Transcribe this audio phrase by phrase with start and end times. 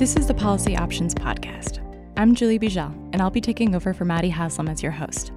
[0.00, 1.78] This is the Policy Options Podcast.
[2.16, 5.30] I'm Julie Bijal, and I'll be taking over for Maddie Haslam as your host.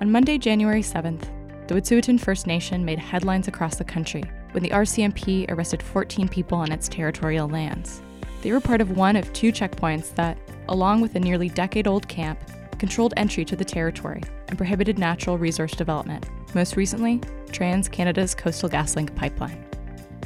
[0.00, 1.28] On Monday, January 7th,
[1.66, 4.22] the Wet'suwet'en First Nation made headlines across the country
[4.52, 8.00] when the RCMP arrested 14 people on its territorial lands.
[8.42, 10.38] They were part of one of two checkpoints that,
[10.68, 12.38] along with a nearly decade old camp,
[12.78, 17.20] controlled entry to the territory and prohibited natural resource development, most recently,
[17.50, 19.66] Trans Canada's Coastal GasLink pipeline.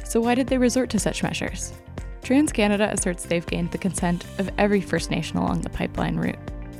[0.03, 1.73] So, why did they resort to such measures?
[2.23, 6.37] Trans Canada asserts they've gained the consent of every First Nation along the pipeline route.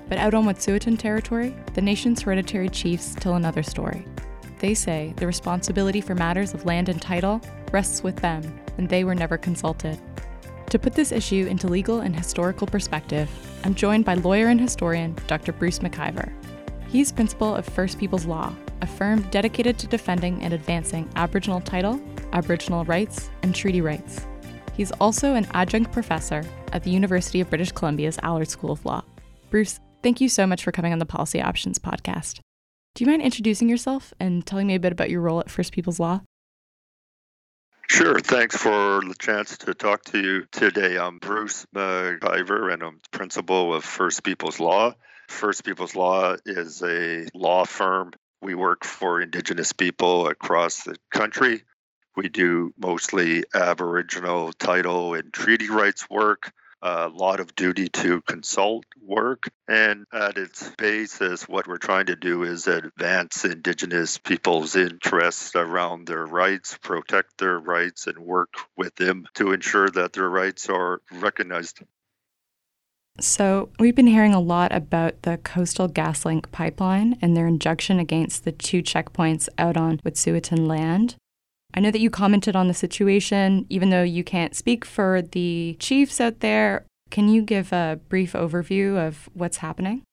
[0.08, 4.06] But out on Wet'suwet'en territory, the nation's hereditary chiefs tell another story.
[4.60, 7.42] They say the responsibility for matters of land and title
[7.72, 10.00] rests with them, and they were never consulted.
[10.70, 13.30] To put this issue into legal and historical perspective,
[13.64, 15.52] I'm joined by lawyer and historian Dr.
[15.54, 16.32] Bruce McIvor.
[16.88, 22.00] He's principal of First Peoples Law, a firm dedicated to defending and advancing Aboriginal title,
[22.34, 24.28] Aboriginal rights, and treaty rights.
[24.74, 29.04] He's also an adjunct professor at the University of British Columbia's Allard School of Law.
[29.50, 32.40] Bruce, thank you so much for coming on the Policy Options podcast.
[32.96, 35.72] Do you mind introducing yourself and telling me a bit about your role at First
[35.72, 36.22] Peoples Law?
[37.92, 38.20] Sure.
[38.20, 40.98] Thanks for the chance to talk to you today.
[40.98, 44.94] I'm Bruce McIvor, and I'm principal of First Peoples Law.
[45.28, 48.12] First Peoples Law is a law firm.
[48.42, 51.64] We work for Indigenous people across the country.
[52.16, 58.86] We do mostly Aboriginal title and treaty rights work a lot of duty to consult
[59.02, 59.50] work.
[59.68, 66.08] And at its basis, what we're trying to do is advance Indigenous people's interests around
[66.08, 71.02] their rights, protect their rights, and work with them to ensure that their rights are
[71.12, 71.82] recognized.
[73.20, 78.46] So, we've been hearing a lot about the Coastal GasLink pipeline and their injunction against
[78.46, 81.18] the two checkpoints out on Wet'suwet'en land.
[81.74, 85.78] I know that you commented on the situation, even though you can't speak for the
[85.80, 86.86] chiefs out there.
[87.10, 90.04] Can you give a brief overview of what's happening?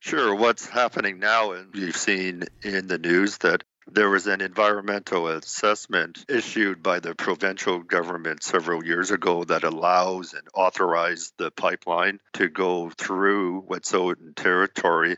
[0.00, 0.34] Sure.
[0.34, 3.62] What's happening now, and you've seen in the news that
[3.92, 10.32] there was an environmental assessment issued by the provincial government several years ago that allows
[10.32, 15.16] and authorized the pipeline to go through Wet'suwet'en territory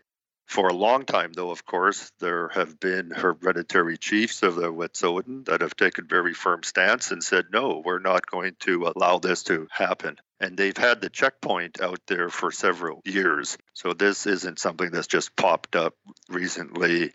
[0.53, 5.47] for a long time, though, of course, there have been hereditary chiefs of the Wet'suwet'en
[5.47, 9.45] that have taken very firm stance and said, no, we're not going to allow this
[9.45, 10.19] to happen.
[10.41, 13.57] And they've had the checkpoint out there for several years.
[13.73, 15.95] So this isn't something that's just popped up
[16.29, 17.15] recently.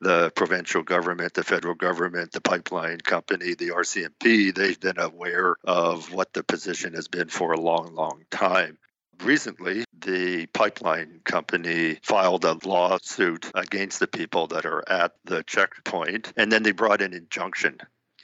[0.00, 6.12] The provincial government, the federal government, the pipeline company, the RCMP, they've been aware of
[6.12, 8.78] what the position has been for a long, long time.
[9.22, 16.32] Recently, the pipeline company filed a lawsuit against the people that are at the checkpoint,
[16.36, 17.78] and then they brought an injunction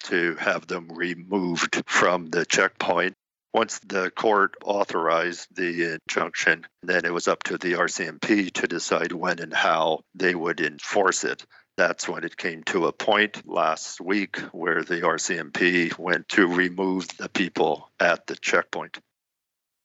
[0.04, 3.14] to have them removed from the checkpoint.
[3.52, 9.12] Once the court authorized the injunction, then it was up to the RCMP to decide
[9.12, 11.44] when and how they would enforce it.
[11.76, 17.08] That's when it came to a point last week where the RCMP went to remove
[17.16, 18.98] the people at the checkpoint.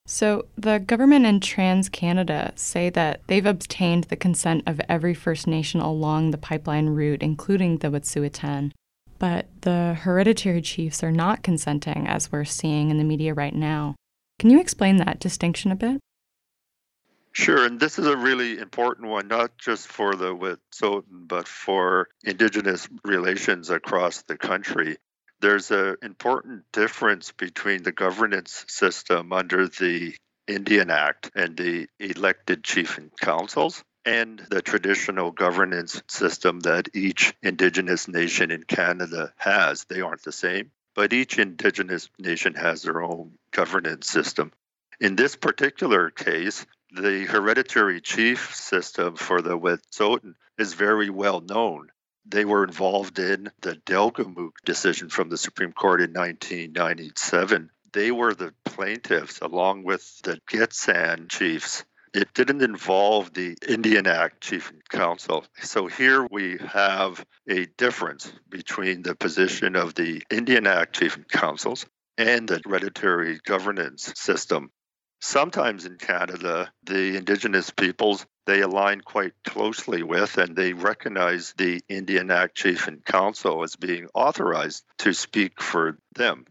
[0.09, 5.47] So, the government and Trans Canada say that they've obtained the consent of every First
[5.47, 8.71] Nation along the pipeline route, including the Wet'suwet'en.
[9.19, 13.95] But the hereditary chiefs are not consenting, as we're seeing in the media right now.
[14.39, 15.99] Can you explain that distinction a bit?
[17.33, 22.07] Sure, and this is a really important one, not just for the Wet'suwet'en, but for
[22.23, 24.95] Indigenous relations across the country
[25.39, 30.15] there's an important difference between the governance system under the
[30.47, 37.33] Indian Act and the elected chief and councils and the traditional governance system that each
[37.43, 39.83] Indigenous nation in Canada has.
[39.83, 44.53] They aren't the same, but each Indigenous nation has their own governance system.
[44.99, 51.89] In this particular case, the hereditary chief system for the Wet'suwet'en is very well known
[52.29, 57.69] they were involved in the Delgamuukw decision from the Supreme Court in 1997.
[57.93, 61.85] They were the plaintiffs along with the Gitxsan chiefs.
[62.13, 65.45] It didn't involve the Indian Act Chief and Council.
[65.61, 71.27] So here we have a difference between the position of the Indian Act Chief and
[71.27, 71.85] Councils
[72.17, 74.71] and the hereditary governance system.
[75.21, 81.81] Sometimes in Canada, the Indigenous peoples they align quite closely with and they recognize the
[81.89, 86.45] Indian Act Chief and Council as being authorized to speak for them.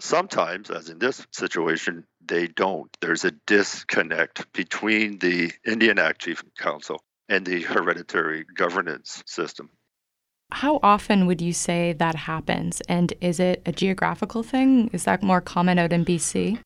[0.00, 2.90] Sometimes, as in this situation, they don't.
[3.00, 9.70] There's a disconnect between the Indian Act Chief and Council and the hereditary governance system.
[10.50, 12.80] How often would you say that happens?
[12.88, 14.88] And is it a geographical thing?
[14.92, 16.58] Is that more common out in BC?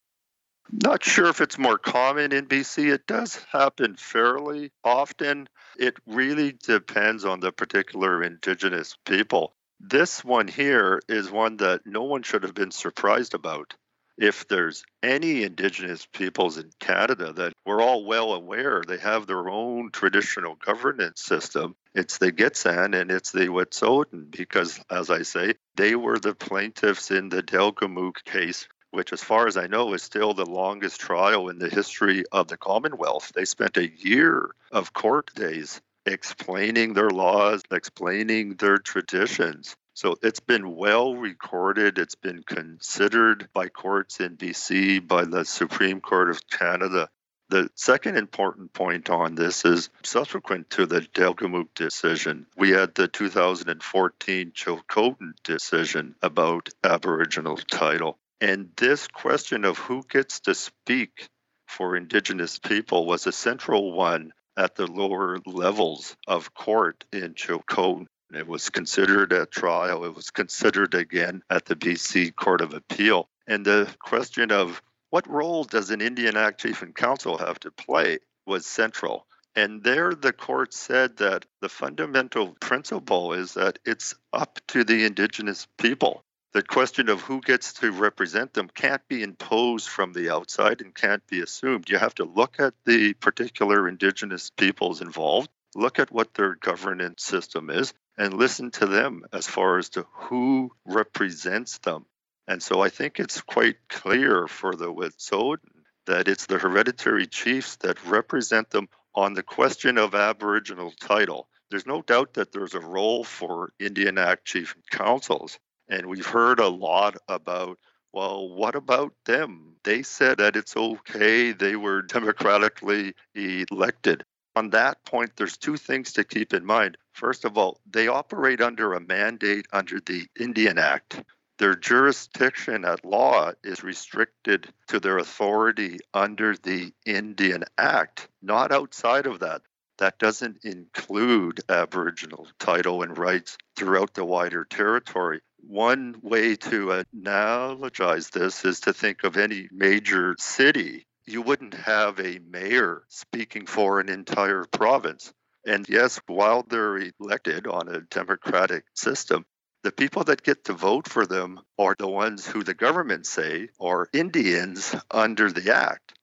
[0.71, 2.93] Not sure if it's more common in BC.
[2.93, 5.49] It does happen fairly often.
[5.77, 9.55] It really depends on the particular Indigenous people.
[9.79, 13.73] This one here is one that no one should have been surprised about.
[14.17, 19.49] If there's any Indigenous peoples in Canada that we're all well aware, they have their
[19.49, 21.77] own traditional governance system.
[21.95, 27.09] It's the Gitxsan and it's the Wet'suwet'en, because, as I say, they were the plaintiffs
[27.11, 31.49] in the Delgamuukw case which, as far as I know, is still the longest trial
[31.49, 33.31] in the history of the Commonwealth.
[33.33, 39.75] They spent a year of court days explaining their laws, explaining their traditions.
[39.93, 41.97] So it's been well recorded.
[41.99, 47.09] It's been considered by courts in BC, by the Supreme Court of Canada.
[47.49, 53.07] The second important point on this is subsequent to the Delgamuukw decision, we had the
[53.07, 58.19] 2014 Chilcotin decision about Aboriginal title.
[58.41, 61.27] And this question of who gets to speak
[61.67, 68.07] for Indigenous people was a central one at the lower levels of court in Chilcotin.
[68.33, 70.05] It was considered at trial.
[70.05, 73.27] It was considered again at the BC Court of Appeal.
[73.45, 77.71] And the question of what role does an Indian Act Chief and Council have to
[77.71, 79.25] play was central.
[79.55, 85.03] And there, the court said that the fundamental principle is that it's up to the
[85.03, 90.33] Indigenous people the question of who gets to represent them can't be imposed from the
[90.33, 91.89] outside and can't be assumed.
[91.89, 97.23] You have to look at the particular Indigenous peoples involved, look at what their governance
[97.23, 102.05] system is, and listen to them as far as to who represents them.
[102.47, 105.69] And so I think it's quite clear for the Wet'suwet'en
[106.07, 111.47] that it's the hereditary chiefs that represent them on the question of Aboriginal title.
[111.69, 116.59] There's no doubt that there's a role for Indian Act chief councils, and we've heard
[116.59, 117.79] a lot about,
[118.13, 119.75] well, what about them?
[119.83, 121.51] They said that it's okay.
[121.51, 124.23] They were democratically elected.
[124.55, 126.97] On that point, there's two things to keep in mind.
[127.13, 131.23] First of all, they operate under a mandate under the Indian Act.
[131.59, 139.25] Their jurisdiction at law is restricted to their authority under the Indian Act, not outside
[139.27, 139.61] of that.
[139.97, 145.41] That doesn't include Aboriginal title and rights throughout the wider territory.
[145.61, 151.05] One way to analogize this is to think of any major city.
[151.25, 155.33] You wouldn't have a mayor speaking for an entire province.
[155.65, 159.45] And yes, while they're elected on a democratic system,
[159.83, 163.69] the people that get to vote for them are the ones who the government say
[163.79, 166.13] are Indians under the act.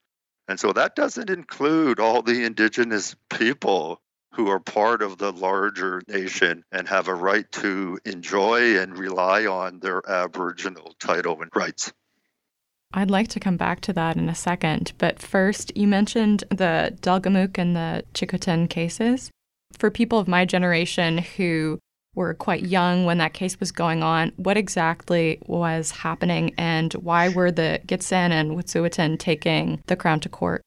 [0.48, 4.00] And so that doesn't include all the indigenous people
[4.36, 9.46] who are part of the larger nation and have a right to enjoy and rely
[9.46, 11.90] on their Aboriginal title and rights.
[12.92, 16.96] I'd like to come back to that in a second, but first, you mentioned the
[17.00, 19.30] Delgamuukw and the Chilcotin cases.
[19.72, 21.78] For people of my generation who
[22.14, 27.30] were quite young when that case was going on, what exactly was happening and why
[27.30, 30.62] were the Gitxsan and Wet'suwet'en taking the Crown to court?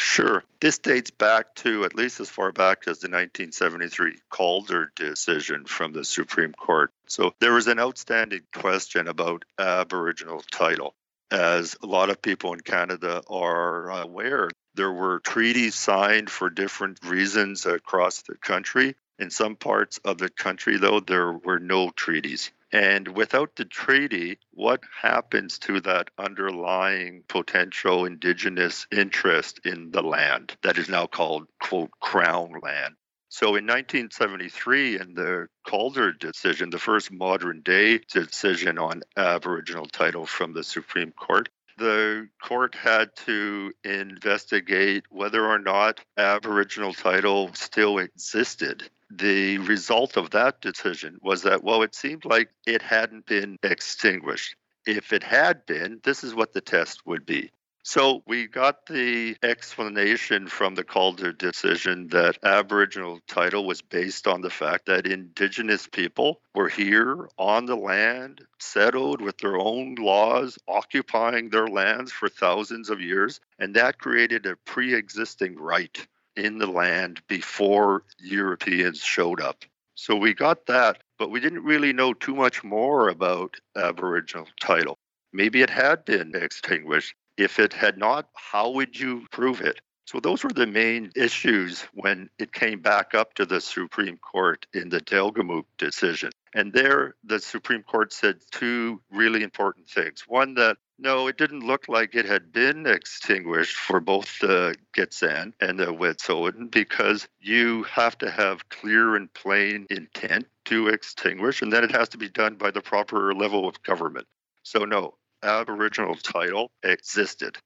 [0.00, 0.44] Sure.
[0.60, 5.92] This dates back to at least as far back as the 1973 Calder decision from
[5.92, 6.92] the Supreme Court.
[7.08, 10.94] So there was an outstanding question about Aboriginal title.
[11.32, 17.04] As a lot of people in Canada are aware, there were treaties signed for different
[17.04, 18.94] reasons across the country.
[19.20, 22.52] In some parts of the country, though, there were no treaties.
[22.70, 30.56] And without the treaty, what happens to that underlying potential indigenous interest in the land
[30.62, 32.94] that is now called, quote, crown land?
[33.28, 40.26] So in 1973, in the Calder decision, the first modern day decision on Aboriginal title
[40.26, 47.98] from the Supreme Court, the court had to investigate whether or not Aboriginal title still
[47.98, 53.58] existed the result of that decision was that, well, it seemed like it hadn't been
[53.62, 54.54] extinguished.
[54.86, 57.50] If it had been, this is what the test would be.
[57.84, 64.42] So we got the explanation from the Calder decision that Aboriginal title was based on
[64.42, 70.58] the fact that Indigenous people were here on the land, settled with their own laws,
[70.68, 76.06] occupying their lands for thousands of years, and that created a pre existing right
[76.38, 79.64] in the land before Europeans showed up.
[79.94, 84.96] So we got that, but we didn't really know too much more about Aboriginal title.
[85.32, 87.14] Maybe it had been extinguished.
[87.36, 89.80] If it had not, how would you prove it?
[90.08, 94.66] So those were the main issues when it came back up to the Supreme Court
[94.72, 96.30] in the Delgamuukw decision.
[96.54, 100.24] And there, the Supreme Court said two really important things.
[100.26, 105.52] One, that no, it didn't look like it had been extinguished for both the Gitxsan
[105.60, 111.70] and the Wet'suwet'en because you have to have clear and plain intent to extinguish, and
[111.70, 114.26] then it has to be done by the proper level of government.
[114.62, 117.58] So, no, Aboriginal title existed.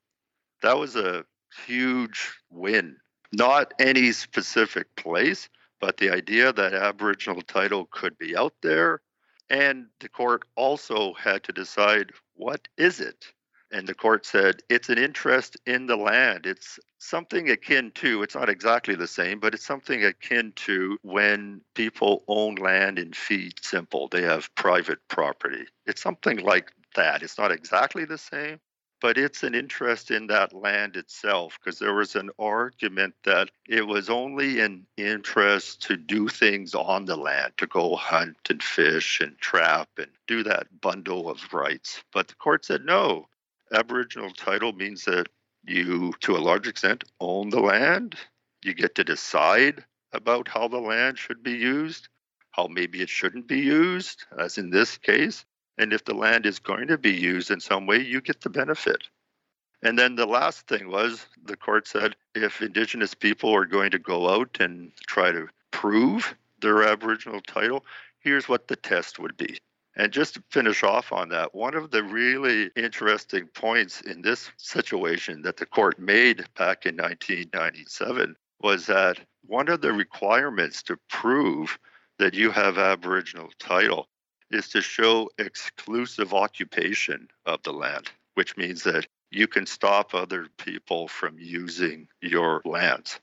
[0.63, 1.25] That was a
[1.67, 2.97] huge win.
[3.33, 5.49] Not any specific place,
[5.81, 9.01] but the idea that Aboriginal title could be out there.
[9.51, 13.33] And the court also had to decide what is it?
[13.71, 16.45] And the court said it's an interest in the land.
[16.45, 21.63] It's something akin to, it's not exactly the same, but it's something akin to when
[21.75, 24.09] people own land in fee simple.
[24.09, 25.65] They have private property.
[25.87, 27.23] It's something like that.
[27.23, 28.61] It's not exactly the same,
[29.03, 33.85] but it's an interest in that land itself because there was an argument that it
[33.85, 39.21] was only an interest to do things on the land, to go hunt and fish
[39.21, 42.05] and trap and do that bundle of rights.
[42.13, 43.27] But the court said no.
[43.73, 45.29] Aboriginal title means that
[45.65, 48.15] you, to a large extent, own the land.
[48.63, 52.09] You get to decide about how the land should be used,
[52.53, 55.45] how maybe it shouldn't be used, as in this case.
[55.79, 58.51] And if the land is going to be used in some way, you get the
[58.51, 59.09] benefit.
[59.83, 63.99] And then the last thing was the court said if Indigenous people are going to
[63.99, 67.85] go out and try to prove their Aboriginal title,
[68.21, 69.59] here's what the test would be.
[69.97, 74.51] And just to finish off on that, one of the really interesting points in this
[74.57, 80.97] situation that the court made back in 1997 was that one of the requirements to
[81.09, 81.79] prove
[82.19, 84.07] that you have Aboriginal title
[84.53, 90.49] is to show exclusive occupation of the land, which means that you can stop other
[90.59, 93.19] people from using your lands.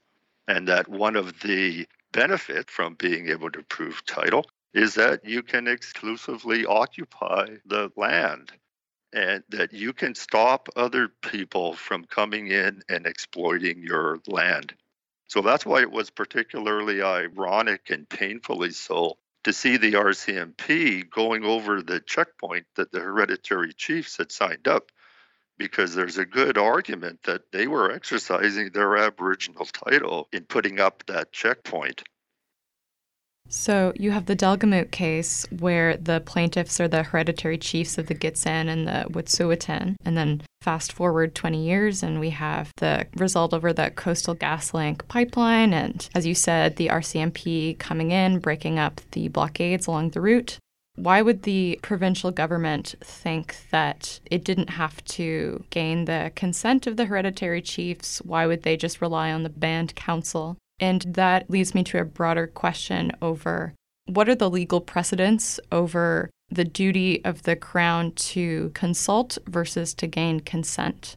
[0.48, 5.44] And that one of the benefit from being able to prove title is that you
[5.44, 8.52] can exclusively occupy the land
[9.14, 14.74] and that you can stop other people from coming in and exploiting your land.
[15.28, 19.18] So that's why it was particularly ironic and painfully so
[19.50, 24.92] to see the RCMP going over the checkpoint that the hereditary chiefs had signed up,
[25.58, 31.04] because there's a good argument that they were exercising their Aboriginal title in putting up
[31.08, 32.04] that checkpoint.
[33.50, 38.16] So you have the Delgamuukw case where the plaintiffs are the hereditary chiefs of the
[38.16, 39.96] Gitxsan and the Wet'suwet'en.
[40.06, 45.08] And then fast forward 20 years and we have the result over the Coastal GasLink
[45.08, 45.74] pipeline.
[45.74, 50.60] And as you said, the RCMP coming in, breaking up the blockades along the route.
[50.96, 56.98] Why would the provincial government think that it didn't have to gain the consent of
[56.98, 58.20] the hereditary chiefs?
[58.20, 60.58] Why would they just rely on the band council?
[60.80, 63.74] And that leads me to a broader question over
[64.06, 70.08] what are the legal precedents over the duty of the Crown to consult versus to
[70.08, 71.16] gain consent?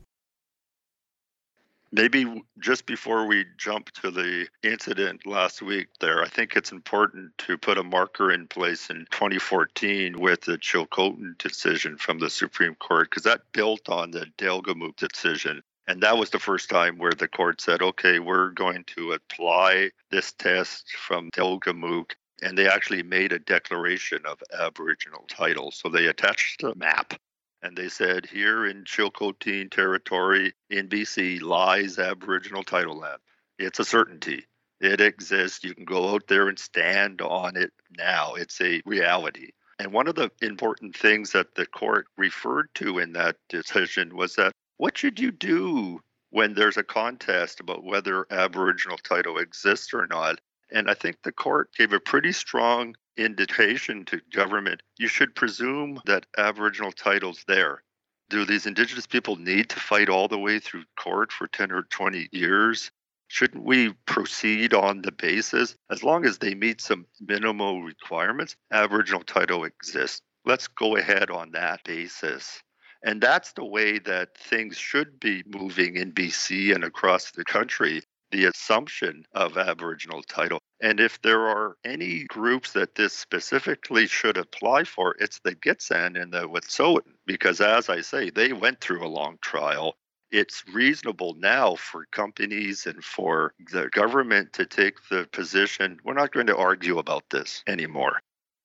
[1.94, 7.36] Maybe just before we jump to the incident last week there, I think it's important
[7.38, 12.74] to put a marker in place in 2014 with the Chilcotin decision from the Supreme
[12.76, 15.62] Court, because that built on the Delgamuukw decision.
[15.86, 19.90] And that was the first time where the court said, okay, we're going to apply
[20.10, 22.12] this test from Delgamuukw.
[22.42, 25.70] And they actually made a declaration of Aboriginal title.
[25.70, 27.14] So they attached a map
[27.62, 33.18] and they said, here in Chilcotin territory in BC lies Aboriginal title land.
[33.58, 34.44] It's a certainty.
[34.80, 35.62] It exists.
[35.62, 38.34] You can go out there and stand on it now.
[38.34, 39.50] It's a reality.
[39.78, 44.34] And one of the important things that the court referred to in that decision was
[44.36, 44.51] that
[44.82, 50.40] what should you do when there's a contest about whether Aboriginal title exists or not?
[50.72, 56.00] And I think the court gave a pretty strong indication to government you should presume
[56.06, 57.84] that Aboriginal title's there.
[58.28, 61.84] Do these Indigenous people need to fight all the way through court for 10 or
[61.84, 62.90] 20 years?
[63.28, 69.22] Shouldn't we proceed on the basis, as long as they meet some minimal requirements, Aboriginal
[69.22, 70.22] title exists?
[70.44, 72.60] Let's go ahead on that basis.
[73.04, 78.02] And that's the way that things should be moving in BC and across the country
[78.32, 80.58] the assumption of Aboriginal title.
[80.80, 86.20] And if there are any groups that this specifically should apply for, it's the Gitxsan
[86.20, 89.94] and the Wet'suwet'en, because as I say, they went through a long trial.
[90.30, 96.32] It's reasonable now for companies and for the government to take the position we're not
[96.32, 98.18] going to argue about this anymore.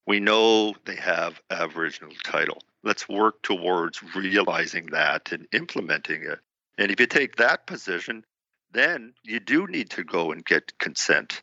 [0.08, 2.62] We know they have Aboriginal title.
[2.84, 6.40] Let's work towards realizing that and implementing it.
[6.78, 8.24] And if you take that position,
[8.72, 11.42] then you do need to go and get consent.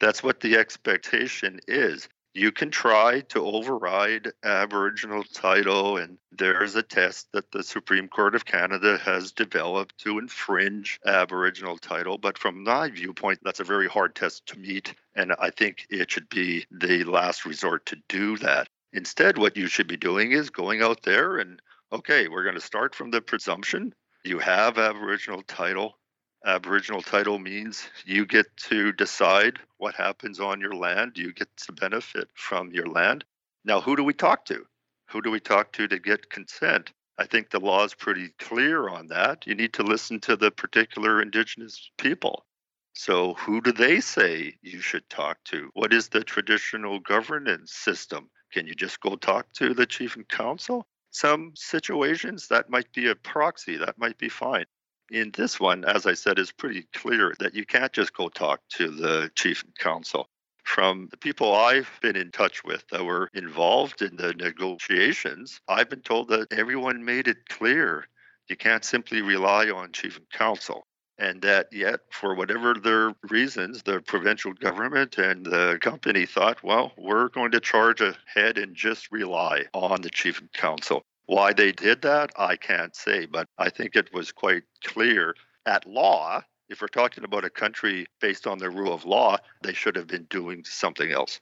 [0.00, 2.08] That's what the expectation is.
[2.32, 8.36] You can try to override Aboriginal title, and there's a test that the Supreme Court
[8.36, 12.18] of Canada has developed to infringe Aboriginal title.
[12.18, 16.12] But from my viewpoint, that's a very hard test to meet, and I think it
[16.12, 18.68] should be the last resort to do that.
[18.92, 21.60] Instead, what you should be doing is going out there and,
[21.92, 25.98] okay, we're going to start from the presumption you have Aboriginal title.
[26.44, 31.12] Aboriginal title means you get to decide what happens on your land.
[31.16, 33.24] You get to benefit from your land.
[33.64, 34.66] Now, who do we talk to?
[35.08, 36.92] Who do we talk to to get consent?
[37.18, 39.46] I think the law is pretty clear on that.
[39.46, 42.44] You need to listen to the particular Indigenous people.
[42.92, 45.70] So, who do they say you should talk to?
[45.74, 48.30] What is the traditional governance system?
[48.52, 50.86] Can you just go talk to the chief and council?
[51.10, 54.66] Some situations that might be a proxy, that might be fine.
[55.10, 58.60] In this one, as I said, is pretty clear that you can't just go talk
[58.76, 60.28] to the chief and council.
[60.64, 65.90] From the people I've been in touch with that were involved in the negotiations, I've
[65.90, 68.06] been told that everyone made it clear
[68.48, 70.86] you can't simply rely on chief and council
[71.20, 76.92] and that yet for whatever their reasons the provincial government and the company thought well
[76.96, 81.04] we're going to charge ahead and just rely on the chief council.
[81.26, 85.34] Why they did that i can't say but i think it was quite clear.
[85.66, 89.74] At law if we're talking about a country based on the rule of law they
[89.74, 91.38] should have been doing something else.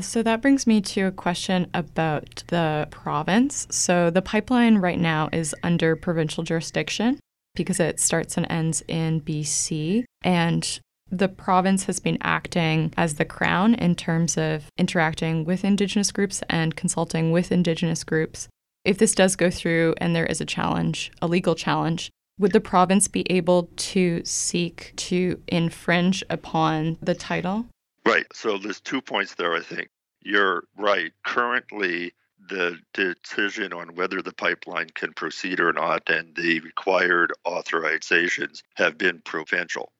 [0.00, 3.68] So that brings me to a question about the province.
[3.70, 7.20] So the pipeline right now is under provincial jurisdiction
[7.54, 10.04] because it starts and ends in BC.
[10.22, 10.80] And
[11.10, 16.42] the province has been acting as the crown in terms of interacting with Indigenous groups
[16.48, 18.48] and consulting with Indigenous groups.
[18.84, 22.60] If this does go through and there is a challenge, a legal challenge, would the
[22.60, 27.66] province be able to seek to infringe upon the title?
[28.04, 28.26] Right.
[28.32, 29.88] So there's two points there, I think.
[30.20, 31.12] You're right.
[31.24, 32.12] Currently,
[32.48, 38.98] the decision on whether the pipeline can proceed or not and the required authorizations have
[38.98, 39.92] been provincial.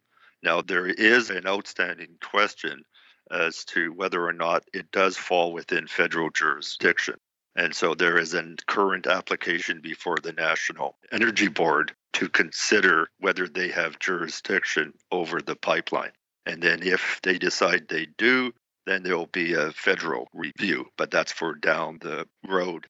[0.43, 2.85] Now, there is an outstanding question
[3.31, 7.17] as to whether or not it does fall within federal jurisdiction.
[7.57, 13.49] And so there is a current application before the National Energy Board to consider whether
[13.49, 16.13] they have jurisdiction over the pipeline.
[16.47, 18.53] And then if they decide they do,
[18.87, 22.87] then there'll be a federal review, but that's for down the road.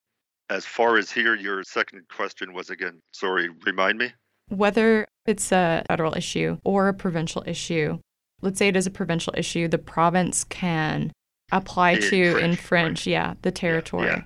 [0.50, 4.12] As far as here, your second question was again, sorry, remind me?
[4.48, 7.98] Whether it's a federal issue or a provincial issue,
[8.42, 11.12] let's say it is a provincial issue, the province can
[11.50, 14.06] apply to infringe, yeah, the territory.
[14.06, 14.22] Yeah, yeah.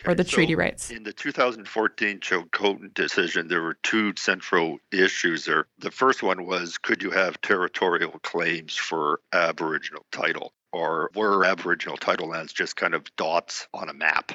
[0.00, 0.90] Okay, or the so treaty rights.
[0.90, 5.66] In the 2014 Chilcotin decision, there were two central issues there.
[5.78, 10.52] The first one was could you have territorial claims for Aboriginal title?
[10.74, 14.32] Or were Aboriginal title lands just kind of dots on a map?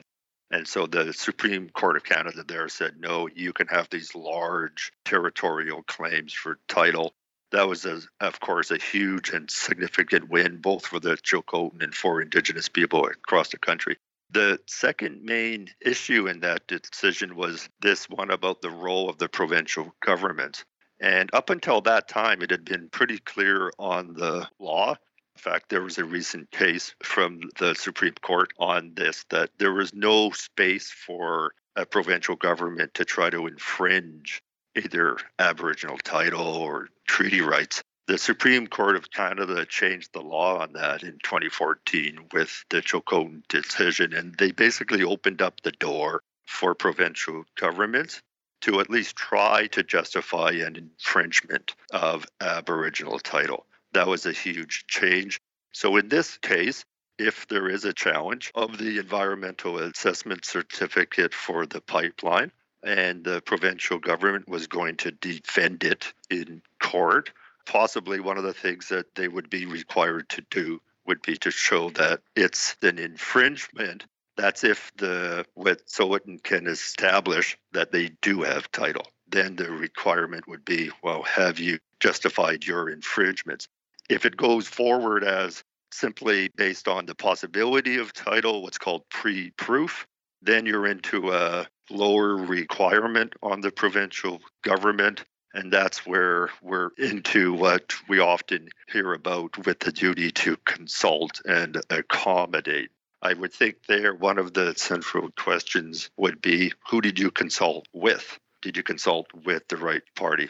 [0.50, 4.92] And so the Supreme Court of Canada there said, no, you can have these large
[5.04, 7.14] territorial claims for title.
[7.52, 11.94] That was, a, of course, a huge and significant win, both for the Chilcotin and
[11.94, 13.98] for Indigenous people across the country.
[14.32, 19.28] The second main issue in that decision was this one about the role of the
[19.28, 20.64] provincial government.
[21.02, 24.96] And up until that time, it had been pretty clear on the law
[25.40, 29.72] in fact, there was a recent case from the Supreme Court on this that there
[29.72, 34.42] was no space for a provincial government to try to infringe
[34.76, 37.82] either Aboriginal title or treaty rights.
[38.08, 43.48] The Supreme Court of Canada changed the law on that in 2014 with the Chilcotin
[43.48, 48.22] decision, and they basically opened up the door for provincial governments
[48.64, 53.66] to at least try to justify an infringement of Aboriginal title.
[53.94, 55.40] That was a huge change.
[55.72, 56.86] So, in this case,
[57.18, 62.52] if there is a challenge of the environmental assessment certificate for the pipeline,
[62.84, 67.32] and the provincial government was going to defend it in court,
[67.66, 71.52] possibly one of the things that they would be required to do would be to
[71.52, 74.06] show that it's an infringement.
[74.38, 79.08] That's if the Wet'suwet'en can establish that they do have title.
[79.28, 83.68] Then the requirement would be, well, have you justified your infringements?
[84.10, 89.52] If it goes forward as simply based on the possibility of title, what's called pre
[89.52, 90.08] proof,
[90.42, 95.24] then you're into a lower requirement on the provincial government.
[95.54, 101.42] And that's where we're into what we often hear about with the duty to consult
[101.46, 102.92] and accommodate.
[103.22, 107.88] I would think there one of the central questions would be who did you consult
[107.94, 108.40] with?
[108.62, 110.50] Did you consult with the right party?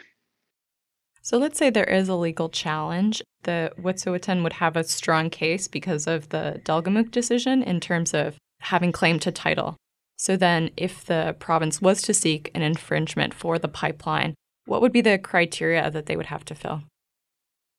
[1.22, 3.22] So let's say there is a legal challenge.
[3.42, 8.36] The Wet'suwet'en would have a strong case because of the Delgamuukw decision in terms of
[8.60, 9.76] having claim to title.
[10.18, 14.34] So then, if the province was to seek an infringement for the pipeline,
[14.66, 16.82] what would be the criteria that they would have to fill?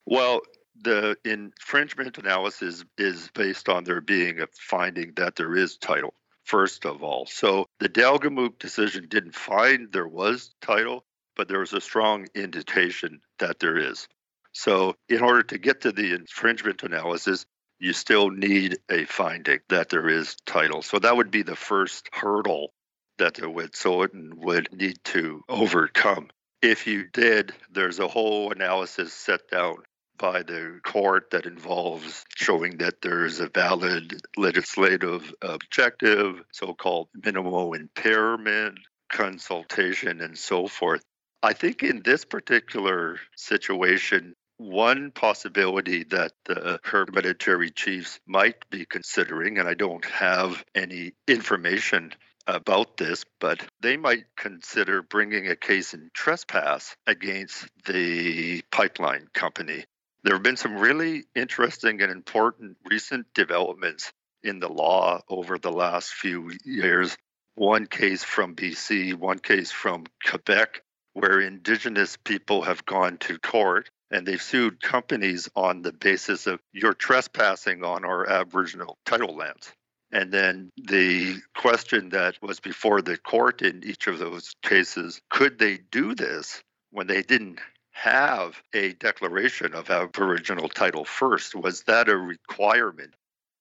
[0.08, 0.42] Well,
[0.84, 6.86] the infringement analysis is based on there being a finding that there is title, first
[6.86, 7.28] of all.
[7.28, 13.22] So the Delgamuukw decision didn't find there was title, but there was a strong indication
[13.38, 14.08] that there is.
[14.54, 17.46] So, in order to get to the infringement analysis,
[17.80, 20.82] you still need a finding that there is title.
[20.82, 22.74] So, that would be the first hurdle
[23.18, 26.30] that the Wet'suwet'en would need to overcome.
[26.62, 29.78] If you did, there's a whole analysis set down
[30.18, 37.74] by the court that involves showing that there's a valid legislative objective, so called minimal
[37.74, 38.78] impairment,
[39.12, 41.02] consultation, and so forth.
[41.42, 49.58] I think in this particular situation, one possibility that the hereditary chiefs might be considering,
[49.58, 52.14] and I don't have any information
[52.46, 59.84] about this, but they might consider bringing a case in trespass against the pipeline company.
[60.24, 64.12] There have been some really interesting and important recent developments
[64.44, 67.18] in the law over the last few years.
[67.56, 73.90] One case from BC, one case from Quebec, where Indigenous people have gone to court
[74.12, 79.72] and they've sued companies on the basis of you're trespassing on our Aboriginal title lands.
[80.12, 85.58] And then the question that was before the court in each of those cases could
[85.58, 87.60] they do this when they didn't
[87.92, 91.56] have a declaration of Aboriginal title first?
[91.56, 93.14] Was that a requirement?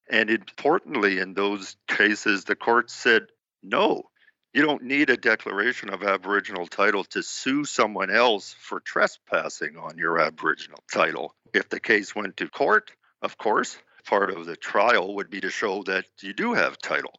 [0.09, 3.27] And importantly, in those cases, the court said
[3.63, 4.11] no,
[4.53, 9.97] you don't need a declaration of Aboriginal title to sue someone else for trespassing on
[9.97, 11.35] your Aboriginal title.
[11.55, 12.91] If the case went to court,
[13.23, 17.15] of course, part of the trial would be to show that you do have title.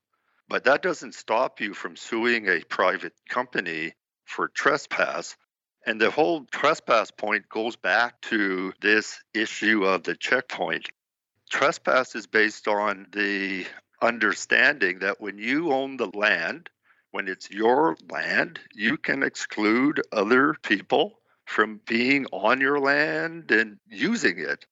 [0.49, 3.93] But that doesn't stop you from suing a private company
[4.25, 5.37] for trespass.
[5.85, 10.89] And the whole trespass point goes back to this issue of the checkpoint.
[11.49, 13.65] Trespass is based on the
[14.01, 16.69] understanding that when you own the land,
[17.11, 23.77] when it's your land, you can exclude other people from being on your land and
[23.87, 24.65] using it.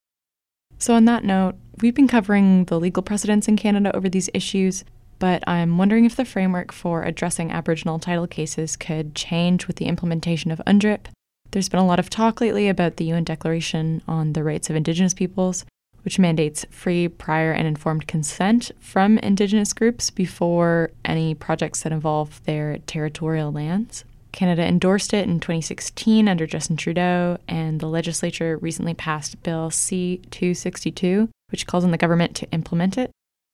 [0.77, 4.85] So, on that note, we've been covering the legal precedents in Canada over these issues,
[5.19, 9.85] but I'm wondering if the framework for addressing Aboriginal title cases could change with the
[9.85, 11.07] implementation of UNDRIP.
[11.51, 14.75] There's been a lot of talk lately about the UN Declaration on the Rights of
[14.75, 15.65] Indigenous Peoples,
[16.03, 22.43] which mandates free, prior, and informed consent from Indigenous groups before any projects that involve
[22.45, 24.05] their territorial lands.
[24.31, 30.21] Canada endorsed it in 2016 under Justin Trudeau, and the legislature recently passed Bill C
[30.31, 33.11] 262, which calls on the government to implement it.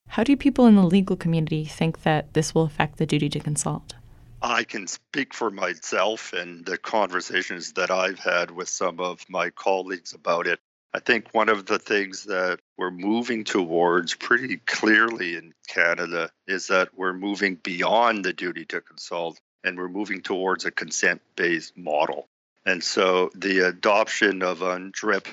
[0.09, 3.39] How do people in the legal community think that this will affect the duty to
[3.39, 3.95] consult?
[4.41, 9.49] I can speak for myself and the conversations that I've had with some of my
[9.49, 10.59] colleagues about it.
[10.95, 16.67] I think one of the things that we're moving towards pretty clearly in Canada is
[16.67, 21.75] that we're moving beyond the duty to consult and we're moving towards a consent based
[21.75, 22.29] model.
[22.65, 25.27] And so the adoption of UNDRIP,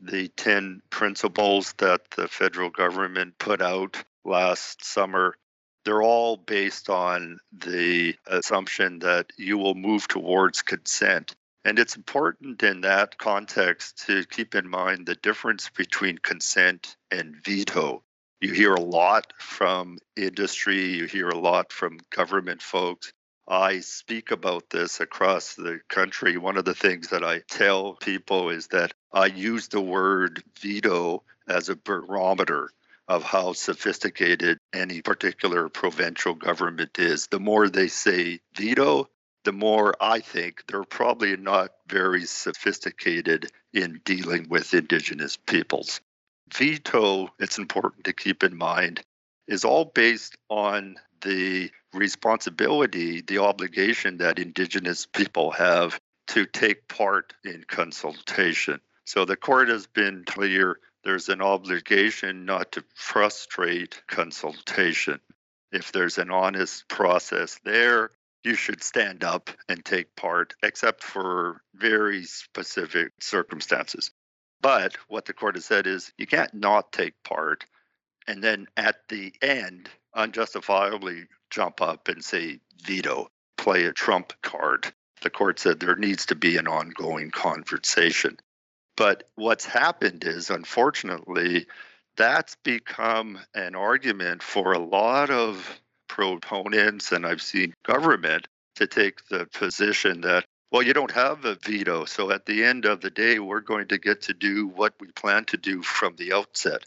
[0.00, 5.36] the 10 principles that the federal government put out last summer,
[5.84, 12.62] they're all based on the assumption that you will move towards consent and it's important
[12.62, 18.02] in that context to keep in mind the difference between consent and veto.
[18.40, 23.12] You hear a lot from industry, you hear a lot from government folks.
[23.46, 26.36] I speak about this across the country.
[26.36, 31.22] One of the things that I tell people is that I use the word veto
[31.48, 32.70] as a barometer
[33.08, 37.26] of how sophisticated any particular provincial government is.
[37.26, 39.08] The more they say veto,
[39.44, 46.00] the more I think they're probably not very sophisticated in dealing with Indigenous peoples.
[46.52, 49.02] Veto, it's important to keep in mind,
[49.48, 57.32] is all based on the responsibility, the obligation that Indigenous people have to take part
[57.44, 58.80] in consultation.
[59.04, 65.20] So the court has been clear there's an obligation not to frustrate consultation.
[65.72, 68.10] If there's an honest process there,
[68.44, 74.10] you should stand up and take part, except for very specific circumstances.
[74.60, 77.66] But what the court has said is you can't not take part
[78.26, 84.92] and then at the end unjustifiably jump up and say veto, play a trump card.
[85.22, 88.38] The court said there needs to be an ongoing conversation.
[88.96, 91.66] But what's happened is, unfortunately,
[92.16, 95.80] that's become an argument for a lot of
[96.12, 98.46] proponents, and I've seen government
[98.76, 102.04] to take the position that, well, you don't have a veto.
[102.04, 105.08] So at the end of the day, we're going to get to do what we
[105.12, 106.84] plan to do from the outset.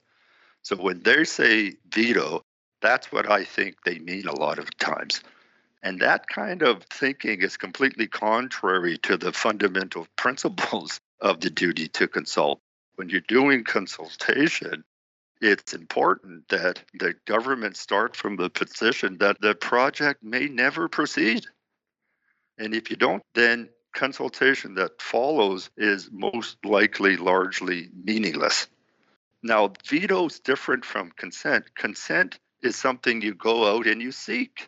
[0.61, 2.43] So when they say veto,
[2.83, 5.21] that's what I think they mean a lot of times.
[5.81, 11.87] And that kind of thinking is completely contrary to the fundamental principles of the duty
[11.87, 12.59] to consult.
[12.95, 14.83] When you're doing consultation,
[15.45, 21.45] it's important that the government start from the position that the project may never proceed.
[22.57, 28.67] And if you don't, then consultation that follows is most likely largely meaningless.
[29.43, 31.75] Now, veto is different from consent.
[31.75, 34.67] Consent is something you go out and you seek.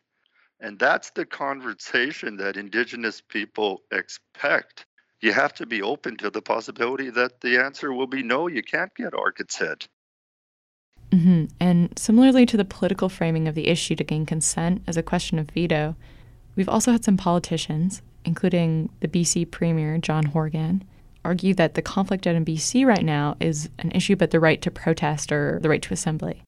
[0.60, 4.86] And that's the conversation that Indigenous people expect.
[5.22, 8.62] You have to be open to the possibility that the answer will be no, you
[8.62, 9.88] can't get our consent.
[11.12, 11.46] Mm-hmm.
[11.60, 15.40] And similarly to the political framing of the issue to gain consent as a question
[15.40, 15.96] of veto,
[16.56, 20.84] we've also had some politicians, including the BC Premier John Horgan,
[21.24, 24.62] argue that the conflict out in BC right now is an issue about the right
[24.62, 26.42] to protest or the right to assembly.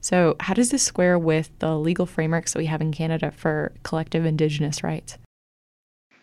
[0.00, 3.72] So, how does this square with the legal frameworks that we have in Canada for
[3.82, 5.18] collective Indigenous rights?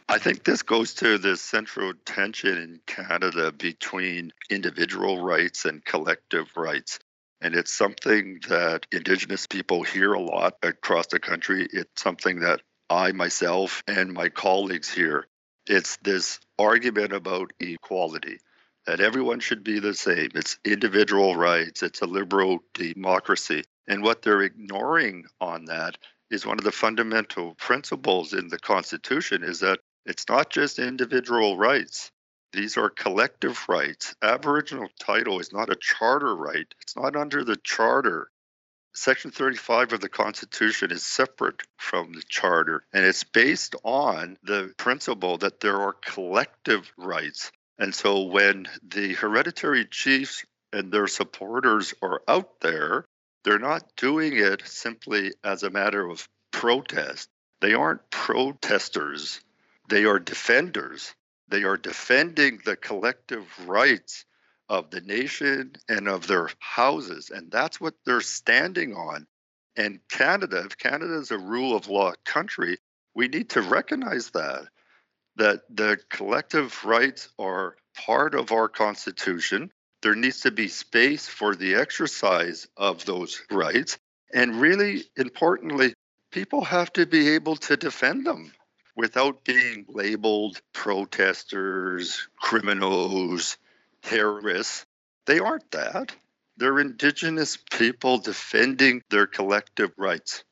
[0.10, 6.47] I think this goes to the central tension in Canada between individual rights and collective
[6.56, 7.00] rights.
[7.41, 11.67] And it's something that Indigenous people hear a lot across the country.
[11.71, 15.28] It's something that I myself and my colleagues hear.
[15.67, 18.39] It's this argument about equality,
[18.86, 20.30] that everyone should be the same.
[20.34, 23.63] It's individual rights, it's a liberal democracy.
[23.88, 25.97] And what they're ignoring on that
[26.32, 31.58] is one of the fundamental principles in the Constitution is that it's not just individual
[31.58, 32.12] rights.
[32.53, 34.15] These are collective rights.
[34.21, 38.29] Aboriginal title is not a charter right, it's not under the charter.
[38.97, 44.73] Section 35 of the Constitution is separate from the Charter, and it's based on the
[44.75, 47.51] principle that there are collective rights.
[47.77, 53.05] And so when the hereditary chiefs and their supporters are out there,
[53.43, 57.29] they're not doing it simply as a matter of protest.
[57.62, 59.41] They aren't protesters,
[59.89, 61.13] they are defenders.
[61.49, 64.25] They are defending the collective rights
[64.69, 67.29] of the nation and of their houses.
[67.29, 69.27] And that's what they're standing on.
[69.77, 72.77] And Canada, if Canada is a rule of law country,
[73.15, 74.67] we need to recognize that,
[75.38, 79.71] that the collective rights are part of our Constitution.
[80.01, 83.97] There needs to be space for the exercise of those rights.
[84.33, 85.93] And really importantly,
[86.31, 88.51] people have to be able to defend them
[88.97, 93.57] without being labeled protesters, criminals,
[94.01, 94.86] terrorists.
[95.25, 96.13] They aren't that.
[96.57, 100.43] They're Indigenous people defending their collective rights.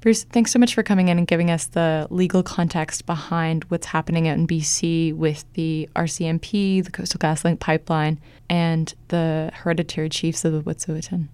[0.00, 3.86] Bruce, thanks so much for coming in and giving us the legal context behind what's
[3.86, 10.44] happening out in BC with the RCMP, the Coastal GasLink pipeline, and the hereditary chiefs
[10.44, 11.28] of the Wet'suwet'en.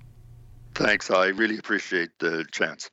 [0.77, 1.11] Thanks.
[1.11, 2.89] I really appreciate the chance.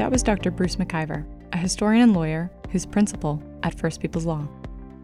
[0.00, 0.50] That was Dr.
[0.50, 4.48] Bruce McIvor, a historian and lawyer who's principal at First People's Law.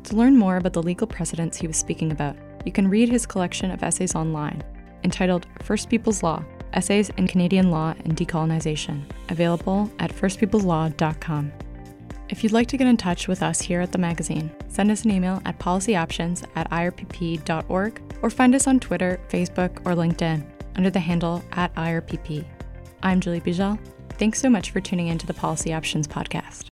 [0.04, 3.26] To learn more about the legal precedents he was speaking about, you can read his
[3.26, 4.64] collection of essays online,
[5.04, 11.52] entitled First People's Law Essays in Canadian Law and Decolonization, available at firstpeopleslaw.com.
[12.30, 15.04] If you'd like to get in touch with us here at the magazine, send us
[15.04, 20.42] an email at policyoptions at irpp.org or find us on Twitter, Facebook, or LinkedIn
[20.74, 22.46] under the handle at IRPP.
[23.02, 23.78] I'm Julie Biegel.
[24.18, 26.64] Thanks so much for tuning in to the Policy Options podcast.